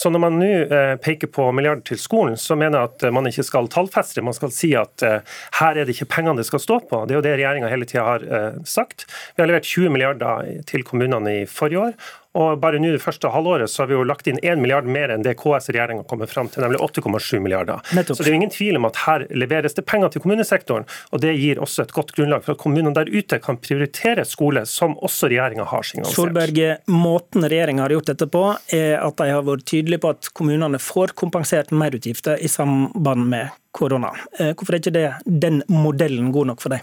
Så 0.00 0.08
når 0.12 0.24
man 0.24 0.40
nå 0.40 0.50
eh, 0.64 0.94
peker 1.04 1.28
på 1.34 1.50
milliarder 1.52 1.84
til 1.92 2.00
skolen, 2.00 2.38
så 2.40 2.56
mener 2.56 2.80
jeg 2.80 2.92
at 2.94 3.06
man 3.12 3.28
ikke 3.28 3.44
skal 3.44 3.68
tallfeste 3.72 4.24
Man 4.24 4.36
skal 4.36 4.52
si 4.54 4.72
at 4.78 5.02
her 5.04 5.76
er 5.76 5.84
det 5.84 5.94
ikke 5.94 6.08
pengene 6.16 6.40
det 6.40 6.48
skal 6.48 6.62
stå 6.62 6.80
på. 6.88 7.04
Det 7.04 7.14
er 7.14 7.20
jo 7.20 7.26
det 7.26 7.36
regjeringa 7.36 7.68
hele 7.68 7.88
tida 7.88 8.04
har 8.06 8.24
sagt. 8.68 9.04
Vi 9.34 9.42
har 9.42 9.50
levert 9.50 9.68
20 9.68 9.92
milliarder 9.92 10.62
til 10.70 10.84
kommunene 10.86 11.42
i 11.42 11.48
forrige 11.50 11.90
år. 11.90 11.96
Og 12.34 12.58
bare 12.58 12.80
nå 12.82 12.90
det 12.94 13.02
første 13.02 13.30
halvåret 13.30 13.70
så 13.70 13.84
har 13.84 13.90
vi 13.90 13.96
jo 13.96 14.04
lagt 14.06 14.26
inn 14.30 14.40
1 14.42 14.58
milliard 14.62 14.88
mer 14.90 15.12
enn 15.14 15.22
det 15.22 15.36
KS-regjeringa 15.38 16.06
kommer 16.10 16.30
fram 16.30 16.50
til, 16.50 16.64
nemlig 16.64 16.80
8,7 16.82 17.38
milliarder. 17.44 17.82
Nettopp. 17.94 18.18
Så 18.18 18.24
det 18.24 18.32
er 18.32 18.34
jo 18.34 18.40
ingen 18.40 18.54
tvil 18.54 18.80
om 18.80 18.88
at 18.88 18.98
her 19.04 19.26
leveres 19.30 19.76
det 19.78 19.84
penger 19.86 20.10
til 20.10 20.24
kommunesektoren, 20.24 20.88
og 21.14 21.22
det 21.22 21.34
gir 21.38 21.62
også 21.62 21.84
et 21.86 21.94
godt 21.94 22.10
grunnlag 22.16 22.42
for 22.46 22.56
at 22.56 22.62
kommunene 22.62 22.94
der 22.96 23.10
ute 23.12 23.38
kan 23.42 23.60
prioritere 23.62 24.26
skole, 24.26 24.64
som 24.66 24.96
også 24.98 25.30
regjeringa 25.30 25.68
har 25.70 25.86
signalisert. 25.86 26.18
Solberg, 26.18 26.62
måten 26.90 27.46
regjeringa 27.46 27.86
har 27.86 27.94
gjort 27.94 28.10
dette 28.10 28.28
på, 28.34 28.46
er 28.74 28.96
at 28.98 29.20
de 29.20 29.30
har 29.30 29.46
vært 29.46 29.66
tydelige 29.70 30.02
på 30.02 30.14
at 30.16 30.32
kommunene 30.34 30.80
får 30.82 31.14
kompensert 31.18 31.70
merutgifter 31.74 32.42
i 32.42 32.50
samband 32.50 33.30
med 33.30 33.54
korona. 33.74 34.10
Eh, 34.38 34.54
hvorfor 34.54 34.74
er 34.74 34.82
ikke 34.82 34.94
det, 34.94 35.06
den 35.26 35.62
modellen 35.70 36.34
god 36.34 36.52
nok 36.52 36.66
for 36.66 36.74
deg? 36.74 36.82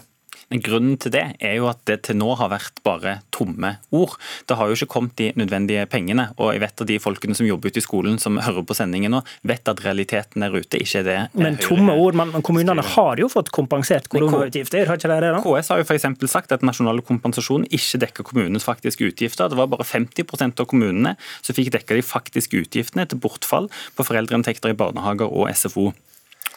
Men 0.50 0.62
Grunnen 0.64 0.98
til 1.00 1.14
det 1.14 1.24
er 1.42 1.56
jo 1.58 1.68
at 1.70 1.80
det 1.88 2.00
til 2.08 2.18
nå 2.18 2.32
har 2.38 2.50
vært 2.52 2.82
bare 2.86 3.18
tomme 3.34 3.76
ord. 3.94 4.16
Det 4.48 4.56
har 4.58 4.68
jo 4.68 4.76
ikke 4.76 4.90
kommet 4.94 5.16
de 5.20 5.30
nødvendige 5.38 5.84
pengene. 5.90 6.28
Og 6.38 6.52
jeg 6.54 6.62
vet 6.64 6.84
at 6.84 6.90
de 6.90 6.98
folkene 7.02 7.36
som 7.38 7.48
jobber 7.48 7.72
ute 7.72 7.82
i 7.82 7.84
skolen 7.84 8.18
som 8.22 8.40
hører 8.42 8.66
på 8.66 8.76
sendingen 8.76 9.14
nå, 9.14 9.22
vet 9.48 9.68
at 9.68 9.82
realiteten 9.84 10.44
der 10.44 10.54
ute 10.54 10.80
ikke 10.82 11.02
er 11.02 11.08
det. 11.08 11.18
Men 11.38 11.58
tomme 11.60 11.94
ord, 11.94 12.18
men 12.18 12.34
kommunene 12.44 12.84
har 12.94 13.22
jo 13.22 13.28
fått 13.32 13.52
kompensert 13.54 14.08
koronautgifter, 14.12 14.86
har 14.88 15.00
ikke 15.00 15.10
de 15.12 15.20
det? 15.26 15.32
da? 15.36 15.42
KS 15.44 15.72
har 15.72 15.82
jo 15.82 15.88
f.eks. 15.88 16.08
sagt 16.32 16.54
at 16.54 16.64
nasjonal 16.66 17.02
kompensasjon 17.06 17.66
ikke 17.70 18.02
dekker 18.06 18.28
kommunens 18.28 18.66
faktiske 18.68 19.12
utgifter. 19.12 19.50
Det 19.52 19.58
var 19.58 19.70
bare 19.72 19.86
50% 19.88 20.62
av 20.62 20.70
kommunene 20.70 21.16
som 21.40 21.56
fikk 21.56 21.72
dekka 21.76 21.98
de 21.98 22.06
faktiske 22.06 22.64
utgiftene 22.64 23.06
til 23.08 23.20
bortfall 23.22 23.68
på 23.96 24.06
foreldreinntekter 24.06 24.72
i 24.72 24.78
barnehager 24.78 25.30
og 25.30 25.50
SFO. 25.52 25.90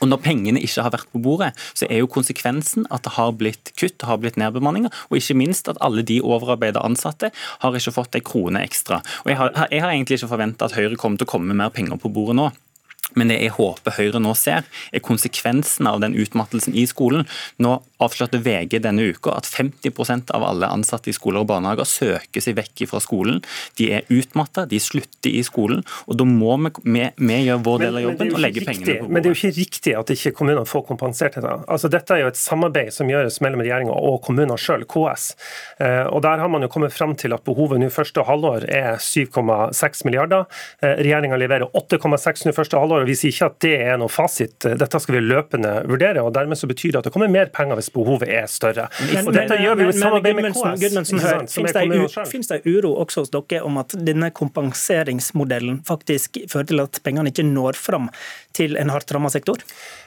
Og 0.01 0.09
Når 0.11 0.21
pengene 0.23 0.61
ikke 0.61 0.83
har 0.83 0.93
vært 0.95 1.11
på 1.13 1.21
bordet, 1.23 1.53
så 1.73 1.87
er 1.89 2.01
jo 2.01 2.11
konsekvensen 2.11 2.87
at 2.91 3.05
det 3.05 3.15
har 3.15 3.31
blitt 3.37 3.71
kutt, 3.79 3.97
det 4.01 4.09
har 4.09 4.19
blitt 4.19 4.39
nedbemanninger, 4.39 4.91
og 5.09 5.17
ikke 5.17 5.37
minst 5.39 5.69
at 5.71 5.79
alle 5.83 6.03
de 6.03 6.19
overarbeidede 6.21 6.83
ansatte 6.83 7.31
har 7.63 7.79
ikke 7.79 7.95
fått 7.95 8.19
en 8.19 8.27
krone 8.27 8.63
ekstra. 8.65 9.01
Og 9.23 9.31
Jeg 9.31 9.39
har, 9.39 9.67
jeg 9.71 9.81
har 9.81 9.93
egentlig 9.93 10.19
ikke 10.19 10.33
forventa 10.35 10.67
at 10.67 10.75
Høyre 10.75 10.99
kommer 10.99 11.17
til 11.17 11.27
å 11.27 11.33
komme 11.35 11.51
med 11.51 11.63
mer 11.63 11.73
penger 11.73 11.99
på 12.01 12.11
bordet 12.11 12.35
nå. 12.39 12.51
Men 13.13 13.29
det 13.29 13.37
jeg 13.39 13.53
håper 13.55 13.95
Høyre 13.95 14.19
nå 14.19 14.33
ser, 14.37 14.65
er 14.91 15.03
konsekvensen 15.05 15.87
av 15.87 16.01
den 16.03 16.17
utmattelsen 16.17 16.75
i 16.75 16.87
skolen. 16.89 17.27
Nå 17.61 17.77
avslørte 18.03 18.41
VG 18.43 18.79
denne 18.83 19.09
uka 19.13 19.35
at 19.37 19.47
50% 19.47 20.33
av 20.35 20.43
alle 20.43 20.69
ansatte 20.71 21.11
i 21.11 21.15
skoler 21.15 21.43
og 21.43 21.49
barnehager 21.51 21.87
søker 21.87 22.43
seg 22.43 22.57
vekk 22.59 22.85
fra 22.89 22.99
skolen. 23.03 23.41
De 23.79 23.89
er 23.97 24.09
utmatta, 24.11 24.65
de 24.69 24.79
slutter 24.81 25.31
i 25.31 25.43
skolen. 25.45 25.83
og 26.07 26.19
Da 26.19 26.27
må 26.27 26.57
vi, 26.65 26.71
vi, 26.83 27.05
vi 27.15 27.39
gjøre 27.45 27.63
vår 27.65 27.83
del 27.85 27.99
av 27.99 28.05
jobben 28.05 28.33
og 28.33 28.41
legge 28.43 28.61
riktig, 28.61 28.69
pengene 28.71 28.85
på 28.85 29.05
bordet. 29.05 29.13
Men 29.13 29.23
det 29.23 29.29
er 29.29 29.33
jo 29.33 29.39
ikke 29.39 29.59
riktig 29.59 29.95
at 29.99 30.13
ikke 30.15 30.33
kommunene 30.39 30.69
får 30.69 30.85
kompensert 30.89 31.37
dette. 31.39 31.55
Altså, 31.71 31.91
dette 31.91 32.15
er 32.15 32.23
jo 32.23 32.31
et 32.33 32.39
samarbeid 32.39 32.91
som 32.95 33.11
gjøres 33.11 33.39
mellom 33.45 33.63
regjeringa 33.63 33.95
og 33.95 34.19
kommunene 34.25 34.57
sjøl, 34.59 34.85
KS. 34.89 35.27
Eh, 35.79 36.03
og 36.09 36.23
Der 36.25 36.41
har 36.41 36.51
man 36.51 36.65
jo 36.65 36.71
kommet 36.71 36.93
fram 36.93 37.15
til 37.15 37.35
at 37.35 37.45
behovet 37.47 37.79
nå 37.81 37.91
første 37.93 38.23
halvår 38.25 38.67
er 38.71 38.99
7,6 38.99 40.05
milliarder. 40.07 40.47
Eh, 40.81 40.97
regjeringa 41.05 41.39
leverer 41.39 41.69
8,6 41.77 42.47
nå 42.47 42.55
første 42.55 42.79
halvår 42.79 43.05
og 43.05 43.11
Vi 43.11 43.17
sier 43.19 43.33
ikke 43.33 43.51
at 43.51 43.59
det 43.63 43.75
er 43.85 43.99
noe 44.01 44.11
fasit. 44.11 44.57
Dette 44.65 44.99
skal 44.99 45.19
vi 45.19 45.23
løpende 45.25 45.77
vurdere. 45.87 46.23
og 46.23 46.33
Dermed 46.35 46.57
så 46.59 46.67
betyr 46.67 46.91
det 46.91 47.03
at 47.03 47.09
det 47.09 47.13
kommer 47.15 47.31
mer 47.31 47.51
penger 47.53 47.77
hvis 47.79 47.84
behovet 47.93 48.29
er 48.29 48.47
større. 48.51 48.87
Men, 49.01 49.27
og 49.27 49.35
Dette 49.35 49.57
gjør 49.61 49.77
vi 49.79 49.87
jo 49.87 49.93
i 49.93 49.97
samarbeid 49.97 50.39
med 50.39 50.49
KS. 50.51 50.81
Gudmundsen, 50.83 51.21
hør, 51.23 51.41
er 51.41 51.43
det, 51.91 52.41
det 52.49 52.61
uro 52.65 52.93
også 53.03 53.25
hos 53.25 53.33
dere 53.33 53.61
om 53.65 53.79
at 53.81 53.95
denne 54.07 54.31
kompenseringsmodellen 54.35 55.81
faktisk 55.87 56.41
fører 56.51 56.69
til 56.71 56.83
at 56.85 56.99
pengene 57.05 57.33
ikke 57.33 57.45
når 57.47 57.79
fram 57.79 58.09
til 58.55 58.79
en 58.79 58.93
hardt 58.93 59.11
rammet 59.15 59.35
sektor? 59.35 59.63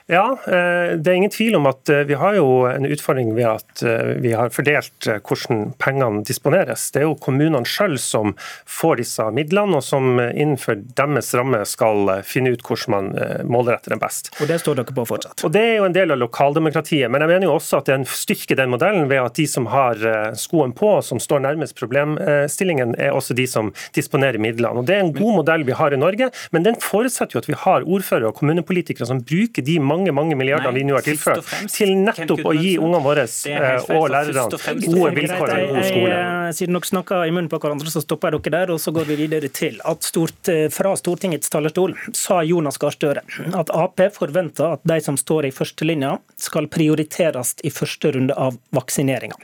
Ja, 0.08 0.38
eh, 0.46 0.96
det 0.96 1.10
er 1.10 1.16
ingen 1.18 1.32
tvil 1.32 1.58
om 1.58 1.66
at 1.68 1.90
eh, 1.92 2.06
vi 2.08 2.16
har 2.16 2.38
jo 2.38 2.64
en 2.64 2.86
utfordring 2.88 3.34
ved 3.36 3.44
at 3.44 3.82
eh, 3.84 4.14
vi 4.24 4.30
har 4.32 4.48
fordelt 4.48 5.04
hvordan 5.04 5.74
pengene 5.76 6.22
disponeres. 6.24 6.86
Det 6.94 7.02
er 7.02 7.04
jo 7.04 7.18
kommunene 7.20 7.60
selv 7.68 8.00
som 8.00 8.32
får 8.64 9.02
disse 9.02 9.26
midlene, 9.36 9.76
og 9.76 9.84
som 9.84 10.16
innenfor 10.16 10.78
deres 10.96 11.28
ramme 11.36 11.60
skal 11.68 12.08
finne 12.24 12.54
ut 12.54 12.64
hvordan 12.64 12.94
man 12.94 13.10
målretter 13.52 13.92
dem 13.92 14.00
best. 14.00 14.30
Og 14.40 14.48
det 14.48 14.56
står 14.62 14.78
dere 14.78 14.94
på 14.96 15.04
fortsatt. 15.10 15.44
Og 15.44 15.52
Det 15.52 15.60
er 15.60 15.76
jo 15.76 15.88
en 15.90 15.96
del 15.96 16.14
av 16.14 16.22
lokaldemokratiet, 16.22 17.10
men 17.12 17.20
jeg 17.20 17.32
mener 17.34 17.50
jo 17.50 17.58
også 17.58 17.82
at 17.82 17.90
det 17.90 17.94
er 17.94 18.00
en 18.00 18.08
styrke 18.08 18.56
den 18.56 18.72
modellen 18.72 19.10
ved 19.12 19.20
at 19.20 19.36
de 19.36 19.44
som 19.50 19.68
har 19.68 20.00
skoen 20.40 20.72
på, 20.76 20.94
som 21.04 21.20
står 21.20 21.44
nærmest 21.44 21.76
problemstillingen, 21.76 22.96
er 22.96 23.12
også 23.12 23.36
de 23.36 23.44
som 23.50 23.74
disponerer 23.96 24.40
midlene. 24.40 24.80
Og 24.80 24.88
Det 24.88 24.96
er 24.96 25.04
en 25.04 25.12
god 25.12 25.42
modell 25.42 25.68
vi 25.68 25.76
har 25.76 25.92
i 25.92 26.00
Norge, 26.00 26.30
men 26.56 26.64
den 26.64 26.80
forutsetter 26.80 27.36
jo 27.36 27.44
at 27.44 27.50
vi 27.50 27.60
har 27.66 27.84
ordførere 27.84 28.32
og 28.32 28.37
kommunepolitikere 28.38 29.06
som 29.08 29.20
bruker 29.26 29.64
de 29.66 29.78
mange 29.82 30.12
mange 30.14 30.36
milliardene 30.38 30.72
Nei, 30.72 30.80
vi 30.80 30.86
nå 30.88 30.96
har 30.98 31.04
tilført, 31.06 31.42
fremst, 31.44 31.76
til 31.78 31.92
nettopp 31.98 32.44
å 32.48 32.54
gi 32.56 32.76
ungene 32.78 33.02
våre 33.04 33.24
eh, 33.26 33.92
og 33.98 34.08
lærerne 34.14 34.46
gode 34.86 35.12
vilkår 35.18 35.54
og 35.54 35.74
god 35.74 35.84
skole. 35.90 36.14
jeg- 36.14 36.54
Siden 36.58 36.78
dere 36.78 36.88
snakker 36.88 37.26
i 37.28 37.30
munnen 37.34 37.50
på 37.52 37.58
hverandre, 37.60 37.90
så 37.92 38.00
stopper 38.00 38.32
jeg 38.32 38.42
dere 38.48 38.54
der. 38.66 38.72
Og 38.72 38.80
så 38.80 38.92
går 38.96 39.04
vi 39.10 39.16
videre 39.20 39.48
til 39.52 39.80
at 39.84 40.00
stort, 40.06 40.48
eh, 40.48 40.68
fra 40.72 40.94
Stortingets 40.96 41.50
talerstol 41.52 41.94
sa 42.16 42.40
Jonas 42.42 42.78
Gahr 42.80 42.90
Støre 42.94 43.20
at 43.54 43.70
Ap 43.74 44.00
forventer 44.16 44.72
at 44.72 44.80
de 44.88 45.00
som 45.04 45.16
står 45.16 45.46
i 45.48 45.50
førstelinja, 45.52 46.18
skal 46.38 46.66
prioriteres 46.72 47.54
i 47.64 47.70
første 47.70 48.12
runde 48.14 48.34
av 48.38 48.56
vaksineringa. 48.72 49.34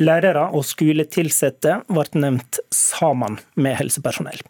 Lærere 0.00 0.48
og 0.52 0.64
skoletilsatte 0.64 1.82
ble 1.88 2.04
nevnt 2.20 2.58
sammen 2.74 3.38
med 3.56 3.76
helsepersonell. 3.78 4.40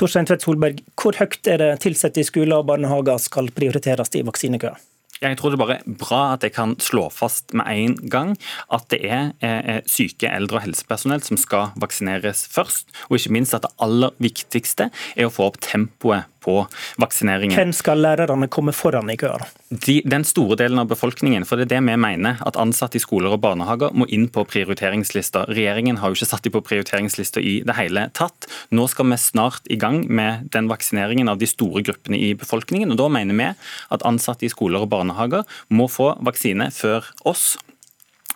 Torstein 0.00 0.26
Tvedt 0.26 0.42
Solberg, 0.46 0.80
hvor 0.98 1.16
høyt 1.20 1.46
er 1.50 1.60
det 1.62 1.70
tilsatte 1.84 2.22
i 2.22 2.26
skoler 2.26 2.60
og 2.62 2.66
barnehager 2.70 3.18
skal 3.24 3.52
prioriteres 3.54 4.12
i 4.14 4.24
vaksinekøa? 4.26 4.76
Jeg 5.22 5.38
tror 5.38 5.54
det 5.54 5.60
bare 5.60 5.76
er 5.78 5.96
bra 6.00 6.20
at 6.34 6.42
jeg 6.44 6.52
kan 6.56 6.74
slå 6.82 7.06
fast 7.12 7.54
med 7.56 7.68
en 7.70 7.94
gang 8.10 8.34
at 8.74 8.88
det 8.92 8.98
er 9.06 9.30
eh, 9.46 9.80
syke, 9.88 10.28
eldre 10.28 10.58
og 10.58 10.66
helsepersonell 10.66 11.22
som 11.24 11.38
skal 11.40 11.70
vaksineres 11.80 12.44
først. 12.50 12.90
Og 13.08 13.20
ikke 13.20 13.36
minst 13.38 13.54
at 13.56 13.64
det 13.64 13.72
aller 13.84 14.12
viktigste 14.22 14.90
er 15.14 15.28
å 15.28 15.32
få 15.32 15.48
opp 15.48 15.60
tempoet 15.64 16.28
på 16.44 16.56
vaksineringen. 17.00 17.56
Hvem 17.56 17.72
skal 17.76 18.02
lærerne 18.04 18.48
komme 18.52 18.74
foran 18.76 19.10
i 19.12 19.16
køen? 19.20 19.44
De, 19.70 19.98
den 20.06 20.26
store 20.28 20.58
delen 20.60 20.78
av 20.82 20.90
befolkningen, 20.92 21.46
for 21.48 21.58
det 21.58 21.66
er 21.66 21.74
det 21.74 21.82
vi 21.88 21.96
mener, 22.00 22.38
at 22.46 22.58
ansatte 22.60 23.00
i 23.00 23.02
skoler 23.02 23.34
og 23.34 23.42
barnehager 23.44 23.94
må 23.96 24.06
inn 24.12 24.28
på 24.32 24.44
prioriteringslista. 24.48 25.46
Regjeringen 25.50 25.98
har 26.02 26.12
jo 26.12 26.18
ikke 26.18 26.30
satt 26.30 26.46
dem 26.46 26.54
på 26.54 26.62
prioriteringslista 26.68 27.42
i 27.42 27.56
det 27.66 27.78
hele 27.78 28.08
tatt. 28.16 28.48
Nå 28.74 28.86
skal 28.92 29.10
vi 29.10 29.20
snart 29.20 29.66
i 29.72 29.78
gang 29.80 30.04
med 30.06 30.50
den 30.54 30.70
vaksineringen 30.70 31.32
av 31.32 31.40
de 31.42 31.48
store 31.50 31.84
gruppene 31.86 32.20
i 32.20 32.32
befolkningen. 32.38 32.94
og 32.94 33.00
Da 33.00 33.10
mener 33.12 33.40
vi 33.40 33.50
at 33.96 34.06
ansatte 34.06 34.46
i 34.46 34.52
skoler 34.52 34.84
og 34.84 34.92
barnehager 34.94 35.48
må 35.68 35.88
få 35.90 36.14
vaksine 36.24 36.70
før 36.74 37.08
oss. 37.24 37.54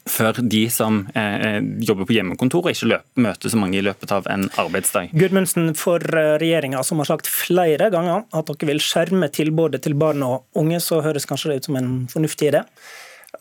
Før 0.09 0.41
de 0.41 0.63
som 0.73 1.03
eh, 1.19 1.59
jobber 1.85 2.09
på 2.09 2.17
hjemmekontor 2.17 2.67
og 2.67 2.73
ikke 2.73 2.91
løp, 2.93 3.07
møter 3.21 3.53
så 3.53 3.61
mange 3.61 3.79
i 3.81 3.85
løpet 3.85 4.13
av 4.15 4.29
en 4.33 4.49
arbeidsdag. 4.61 5.13
Gudmundsen, 5.19 5.73
for 5.79 6.03
regjeringa 6.03 6.83
som 6.87 7.03
har 7.03 7.11
sagt 7.11 7.31
flere 7.31 7.91
ganger 7.95 8.25
at 8.33 8.49
dere 8.53 8.73
vil 8.73 8.83
skjerme 8.83 9.31
tilbudet 9.33 9.83
til 9.85 9.97
barn 9.99 10.25
og 10.27 10.49
unge, 10.59 10.81
så 10.85 11.03
høres 11.05 11.29
kanskje 11.29 11.53
det 11.53 11.61
ut 11.61 11.71
som 11.71 11.79
en 11.81 11.93
fornuftig 12.11 12.53
idé? 12.53 12.65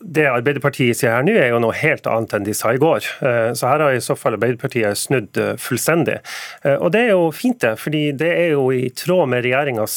Det 0.04 0.26
Arbeiderpartiet 0.28 0.98
sier 0.98 1.14
her 1.16 1.22
nå, 1.24 1.32
er 1.32 1.48
jo 1.48 1.58
noe 1.64 1.72
helt 1.74 2.04
annet 2.06 2.34
enn 2.36 2.44
de 2.44 2.52
sa 2.54 2.74
i 2.76 2.80
går. 2.80 3.06
Eh, 3.24 3.52
Så 3.56 3.70
her 3.70 3.80
har 3.80 3.96
i 3.96 4.02
så 4.04 4.14
fall 4.20 4.36
Arbeiderpartiet 4.36 4.98
snudd 5.00 5.40
eh, 5.40 5.54
fullstendig. 5.56 6.18
Eh, 6.62 6.76
Og 6.76 6.92
det 6.92 7.06
er 7.06 7.10
jo 7.14 7.30
fint, 7.32 7.56
det. 7.64 7.72
fordi 7.80 8.02
det 8.12 8.28
er 8.28 8.52
jo 8.52 8.68
i 8.70 8.90
tråd 8.92 9.32
med 9.32 9.42
regjeringas 9.46 9.96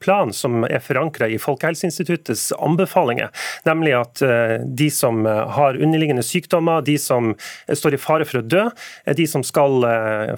plan, 0.00 0.32
som 0.32 0.64
er 0.64 0.80
forankra 0.80 1.28
i 1.28 1.36
Folkehelseinstituttets 1.38 2.48
anbefalinger. 2.56 3.28
Nemlig 3.68 3.92
at 4.00 4.22
de 4.64 4.88
som 4.90 5.24
har 5.26 5.76
underliggende 5.78 6.24
sykdommer, 6.26 6.82
de 6.84 6.96
som 6.98 7.34
står 7.68 7.94
i 7.94 8.00
fare 8.00 8.26
for 8.28 8.40
å 8.40 8.46
dø, 8.48 8.64
er 9.06 9.14
de 9.18 9.26
som 9.28 9.44
skal 9.46 9.84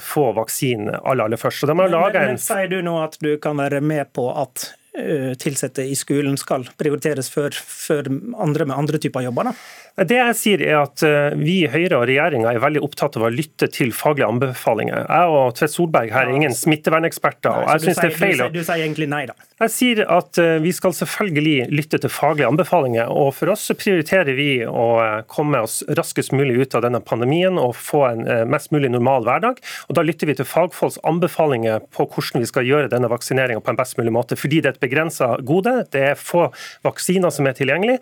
få 0.02 0.32
vaksinen 0.36 0.92
aller, 1.00 1.24
aller 1.24 1.40
først. 1.40 1.62
Så 1.62 1.70
de 1.70 1.78
har 1.78 1.92
laga 1.94 2.24
en 2.26 2.34
men 2.34 2.42
sier 2.42 2.68
du 2.68 2.80
nå 2.84 2.98
at 3.04 3.18
du 3.22 3.36
kan 3.38 3.56
være 3.56 3.80
med 3.84 4.10
på 4.16 4.28
at 4.34 4.72
uh, 4.98 5.32
tilsatte 5.40 5.86
i 5.86 5.96
skolen 5.98 6.38
skal 6.40 6.66
prioriteres 6.80 7.30
før, 7.32 7.54
før 7.54 8.10
andre 8.42 8.68
med 8.68 8.76
andre 8.76 9.00
typer 9.02 9.26
jobber? 9.26 9.50
da? 9.50 9.54
Det 9.94 10.16
jeg 10.18 10.34
sier 10.34 10.62
er 10.66 10.80
at 10.80 11.02
eh, 11.06 11.36
Vi 11.38 11.60
i 11.62 11.68
Høyre 11.70 12.00
og 12.00 12.08
regjeringa 12.10 12.50
er 12.50 12.58
veldig 12.58 12.80
opptatt 12.82 13.14
av 13.14 13.28
å 13.28 13.30
lytte 13.30 13.68
til 13.70 13.92
faglige 13.94 14.26
anbefalinger. 14.26 15.04
Jeg 15.06 15.28
og 15.30 15.52
Tvedt 15.54 15.70
Solberg 15.70 16.10
her 16.10 16.26
er 16.26 16.34
ingen 16.34 16.50
smitteverneksperter. 16.58 17.60
og 17.60 17.68
jeg 17.70 17.84
synes 17.84 17.84
synes 17.84 18.00
det 18.02 18.08
er 18.08 18.16
feil. 18.18 18.32
Du, 18.34 18.42
sier- 18.42 18.54
du 18.56 18.64
sier 18.66 18.82
egentlig 18.82 19.06
nei, 19.12 19.20
da? 19.30 19.36
Jeg 19.62 19.70
sier 19.70 20.00
at 20.10 20.40
eh, 20.42 20.56
vi 20.64 20.72
skal 20.74 20.96
selvfølgelig 20.98 21.68
lytte 21.70 22.00
til 22.02 22.10
faglige 22.10 22.48
anbefalinger. 22.50 23.06
og 23.06 23.30
For 23.36 23.52
oss 23.54 23.68
prioriterer 23.78 24.34
vi 24.34 24.48
å 24.66 24.88
eh, 25.04 25.20
komme 25.30 25.60
oss 25.62 25.76
raskest 25.94 26.34
mulig 26.34 26.58
ut 26.64 26.74
av 26.74 26.82
denne 26.88 26.98
pandemien 26.98 27.54
og 27.62 27.76
få 27.78 28.02
en 28.10 28.26
mest 28.50 28.74
mulig 28.74 28.90
normal 28.90 29.22
hverdag. 29.28 29.62
og 29.86 29.94
Da 29.94 30.02
lytter 30.02 30.26
vi 30.26 30.34
til 30.40 30.48
fagfolks 30.50 30.98
anbefalinger 31.06 31.86
på 31.94 32.08
hvordan 32.10 32.42
vi 32.42 32.50
skal 32.50 32.66
gjøre 32.66 32.90
denne 32.90 33.12
vaksineringa 33.14 33.62
på 33.62 33.70
en 33.70 33.78
best 33.78 33.94
mulig 34.02 34.10
måte. 34.18 34.34
Fordi 34.42 34.58
det 34.58 34.72
er 34.72 34.74
et 34.74 34.82
begrensa 34.82 35.36
gode. 35.46 35.76
Det 35.94 36.02
er 36.10 36.18
få 36.18 36.48
vaksiner 36.82 37.30
som 37.30 37.46
er 37.46 37.54
tilgjengelig. 37.54 38.00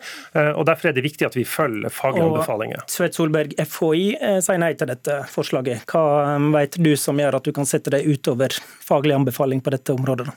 og 0.57 0.65
Derfor 0.65 0.89
er 0.89 0.97
det 0.97 1.05
viktig 1.05 1.29
at 1.29 1.37
vi 1.37 1.45
følger 1.45 1.82
faglige 1.89 2.23
Og- 2.25 2.37
anbefalinger. 2.37 2.83
Tvedt 2.87 3.15
Solberg, 3.15 3.53
FHI 3.67 4.15
eh, 4.21 4.39
sier 4.39 4.57
nei 4.57 4.73
til 4.73 4.87
dette 4.87 5.23
forslaget. 5.33 5.83
Hva 5.91 6.35
eh, 6.35 6.47
vet 6.55 6.77
du 6.83 6.95
som 6.95 7.17
gjør 7.19 7.35
at 7.35 7.43
du 7.43 7.51
kan 7.51 7.65
sette 7.65 7.89
deg 7.91 8.05
utover 8.07 8.49
faglig 8.83 9.15
anbefaling 9.15 9.61
på 9.61 9.71
dette 9.75 9.93
området? 9.93 10.27
da? 10.27 10.33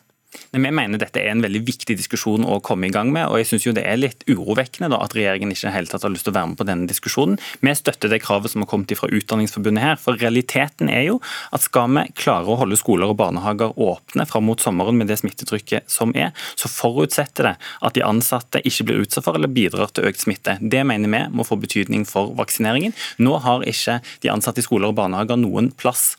Men 0.53 0.67
Vi 0.67 0.71
mener 0.71 0.99
dette 0.99 1.21
er 1.21 1.31
en 1.33 1.43
veldig 1.45 1.63
viktig 1.67 1.97
diskusjon 1.99 2.45
å 2.45 2.61
komme 2.65 2.89
i 2.89 2.95
gang 2.95 3.13
med. 3.13 3.27
og 3.29 3.39
jeg 3.39 3.47
synes 3.47 3.67
jo 3.67 3.73
Det 3.73 3.85
er 3.85 3.97
litt 3.97 4.25
urovekkende 4.29 4.91
da, 4.91 5.03
at 5.03 5.15
regjeringen 5.15 5.53
ikke 5.53 5.73
helt 5.75 5.91
tatt 5.91 6.03
har 6.03 6.11
lyst 6.11 6.25
til 6.25 6.33
å 6.33 6.39
være 6.39 6.49
med 6.53 6.59
på 6.59 6.67
denne 6.67 6.87
diskusjonen. 6.87 7.39
Vi 7.61 7.75
støtter 7.75 8.09
det 8.09 8.23
kravet 8.23 8.51
som 8.51 8.63
har 8.63 8.71
kommet 8.71 8.93
fra 8.97 9.09
Utdanningsforbundet 9.09 9.83
her. 9.83 9.97
for 9.97 10.17
Realiteten 10.17 10.89
er 10.89 11.03
jo 11.03 11.21
at 11.53 11.63
skal 11.63 11.89
vi 11.91 12.07
klare 12.15 12.47
å 12.47 12.59
holde 12.59 12.77
skoler 12.77 13.11
og 13.11 13.17
barnehager 13.17 13.75
åpne 13.77 14.27
fram 14.27 14.45
mot 14.45 14.61
sommeren 14.61 14.97
med 14.97 15.09
det 15.09 15.19
smittetrykket 15.19 15.91
som 15.91 16.13
er, 16.17 16.33
så 16.57 16.69
forutsetter 16.69 17.51
det 17.51 17.55
at 17.83 17.95
de 17.95 18.03
ansatte 18.03 18.63
ikke 18.65 18.85
blir 18.89 19.03
utsatt 19.05 19.25
for 19.25 19.37
eller 19.39 19.49
bidrar 19.53 19.93
til 19.93 20.07
økt 20.09 20.23
smitte. 20.25 20.59
Det 20.61 20.85
mener 20.87 21.11
vi 21.11 21.23
må 21.37 21.47
få 21.47 21.59
betydning 21.61 22.07
for 22.09 22.35
vaksineringen. 22.39 22.95
Nå 23.19 23.39
har 23.45 23.67
ikke 23.67 24.01
de 24.23 24.33
ansatte 24.33 24.63
i 24.63 24.67
skoler 24.67 24.91
og 24.91 24.99
barnehager 25.01 25.41
noen 25.41 25.73
plass 25.77 26.15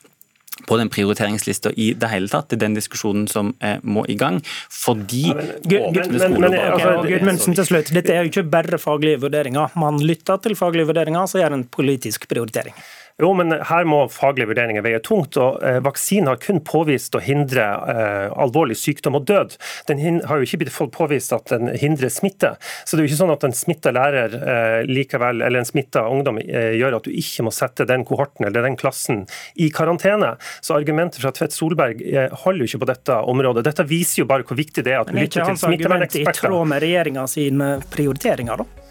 på 0.66 0.76
den 0.80 0.88
prioriteringslista 0.88 1.70
i 1.76 1.92
det 1.94 2.08
hele 2.10 2.28
tatt. 2.28 2.48
Det 2.50 2.56
er 2.58 2.64
den 2.66 2.74
diskusjonen 2.74 3.28
som 3.30 3.54
eh, 3.60 3.78
må 3.82 4.04
i 4.08 4.16
gang. 4.18 4.40
Fordi 4.70 5.24
Gud- 5.64 5.80
åpne 5.80 6.18
men- 6.18 6.40
men- 6.40 6.54
altså, 6.58 6.94
Gudmundsen 7.08 7.54
til 7.54 7.64
slutt. 7.64 7.92
Dette 7.94 8.10
er 8.14 8.24
jo 8.24 8.30
ikke 8.32 8.50
bare 8.50 8.78
faglige 8.78 9.20
vurderinger. 9.20 9.70
Man 9.76 9.98
lytter 9.98 10.36
til 10.42 10.56
faglige 10.56 10.86
vurderinger, 10.86 11.26
så 11.26 11.38
gjør 11.42 11.52
en 11.54 11.64
politisk 11.64 12.28
prioritering. 12.28 12.74
Jo, 13.18 13.32
men 13.34 13.50
her 13.50 13.86
må 13.88 14.04
faglige 14.14 14.46
vurderinger 14.52 14.84
veie 14.86 15.00
tungt. 15.02 15.34
og 15.42 15.58
eh, 15.66 15.80
Vaksinen 15.82 16.30
har 16.30 16.38
kun 16.38 16.60
påvist 16.62 17.16
å 17.18 17.22
hindre 17.22 17.64
eh, 17.90 18.28
alvorlig 18.38 18.76
sykdom 18.78 19.18
og 19.18 19.26
død. 19.26 19.56
Den 19.90 20.22
har 20.28 20.38
jo 20.38 20.46
ikke 20.46 20.60
blitt 20.62 20.94
påvist 20.94 21.34
at 21.34 21.50
den 21.50 21.72
hindrer 21.82 22.12
smitte. 22.14 22.54
Så 22.86 22.94
det 22.94 23.02
er 23.02 23.08
jo 23.08 23.10
ikke 23.10 23.20
sånn 23.24 23.34
at 23.34 23.48
en 23.48 23.56
smitta 23.58 23.92
lærer 23.96 24.38
eh, 24.38 24.78
likevel, 24.86 25.42
eller 25.42 25.64
en 25.64 25.66
smitta 25.66 26.06
ungdom 26.06 26.38
eh, 26.44 26.78
gjør 26.78 27.00
at 27.00 27.10
du 27.10 27.18
ikke 27.24 27.48
må 27.48 27.54
sette 27.54 27.88
den 27.90 28.06
kohorten 28.06 28.46
eller 28.46 28.62
den 28.68 28.78
klassen 28.78 29.24
i 29.58 29.72
karantene. 29.74 30.36
Så 30.62 30.78
argumentet 30.78 31.18
fra 31.24 31.34
Tvedt 31.34 31.58
Solberg 31.58 32.06
holder 32.44 32.62
jo 32.62 32.70
ikke 32.70 32.84
på 32.86 32.92
dette 32.94 33.20
området. 33.34 33.66
Dette 33.66 33.88
viser 33.88 34.22
jo 34.22 34.30
bare 34.30 34.46
hvor 34.46 34.58
viktig 34.58 34.86
det 34.86 34.94
er 34.94 35.02
at 35.02 35.10
du 35.10 35.18
lytter 35.18 35.42
til 35.42 35.58
smitteverneksperter. 35.58 35.82
Men 35.90 36.06
er 36.06 36.06
ikke 36.06 36.22
hans 36.22 36.22
argument 36.22 36.38
i 36.38 36.42
tråd 36.46 36.70
med 36.70 36.86
regjeringa 36.86 37.32
sine 37.34 37.72
prioriteringer, 37.90 38.62
da? 38.62 38.87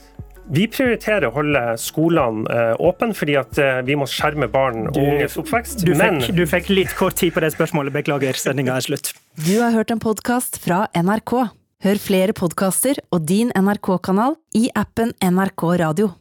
Vi 0.48 0.64
prioriterer 0.72 1.28
å 1.28 1.34
holde 1.36 1.62
skolene 1.82 2.48
eh, 2.48 2.74
åpne, 2.80 3.12
fordi 3.18 3.36
at 3.40 3.60
eh, 3.60 3.82
vi 3.88 3.98
må 4.00 4.08
skjerme 4.08 4.48
barn 4.52 4.88
og 4.88 5.00
unges 5.02 5.36
oppvekst. 5.42 5.84
Du 5.84 5.92
fikk, 5.98 6.30
du 6.38 6.44
fikk 6.48 6.72
litt 6.72 6.94
kort 6.96 7.20
tid 7.20 7.36
på 7.36 7.44
det 7.44 7.52
spørsmålet, 7.56 7.96
beklager. 7.96 8.40
Sendinga 8.40 8.78
er 8.80 8.88
slutt. 8.88 9.12
Du 9.44 9.58
har 9.60 9.76
hørt 9.76 9.92
en 9.92 10.02
podkast 10.04 10.62
fra 10.64 10.86
NRK. 10.96 11.36
Hør 11.86 12.00
flere 12.02 12.34
podkaster 12.34 12.98
og 13.14 13.28
din 13.30 13.52
NRK-kanal 13.54 14.40
i 14.58 14.70
appen 14.74 15.14
NRK 15.22 15.68
Radio. 15.84 16.16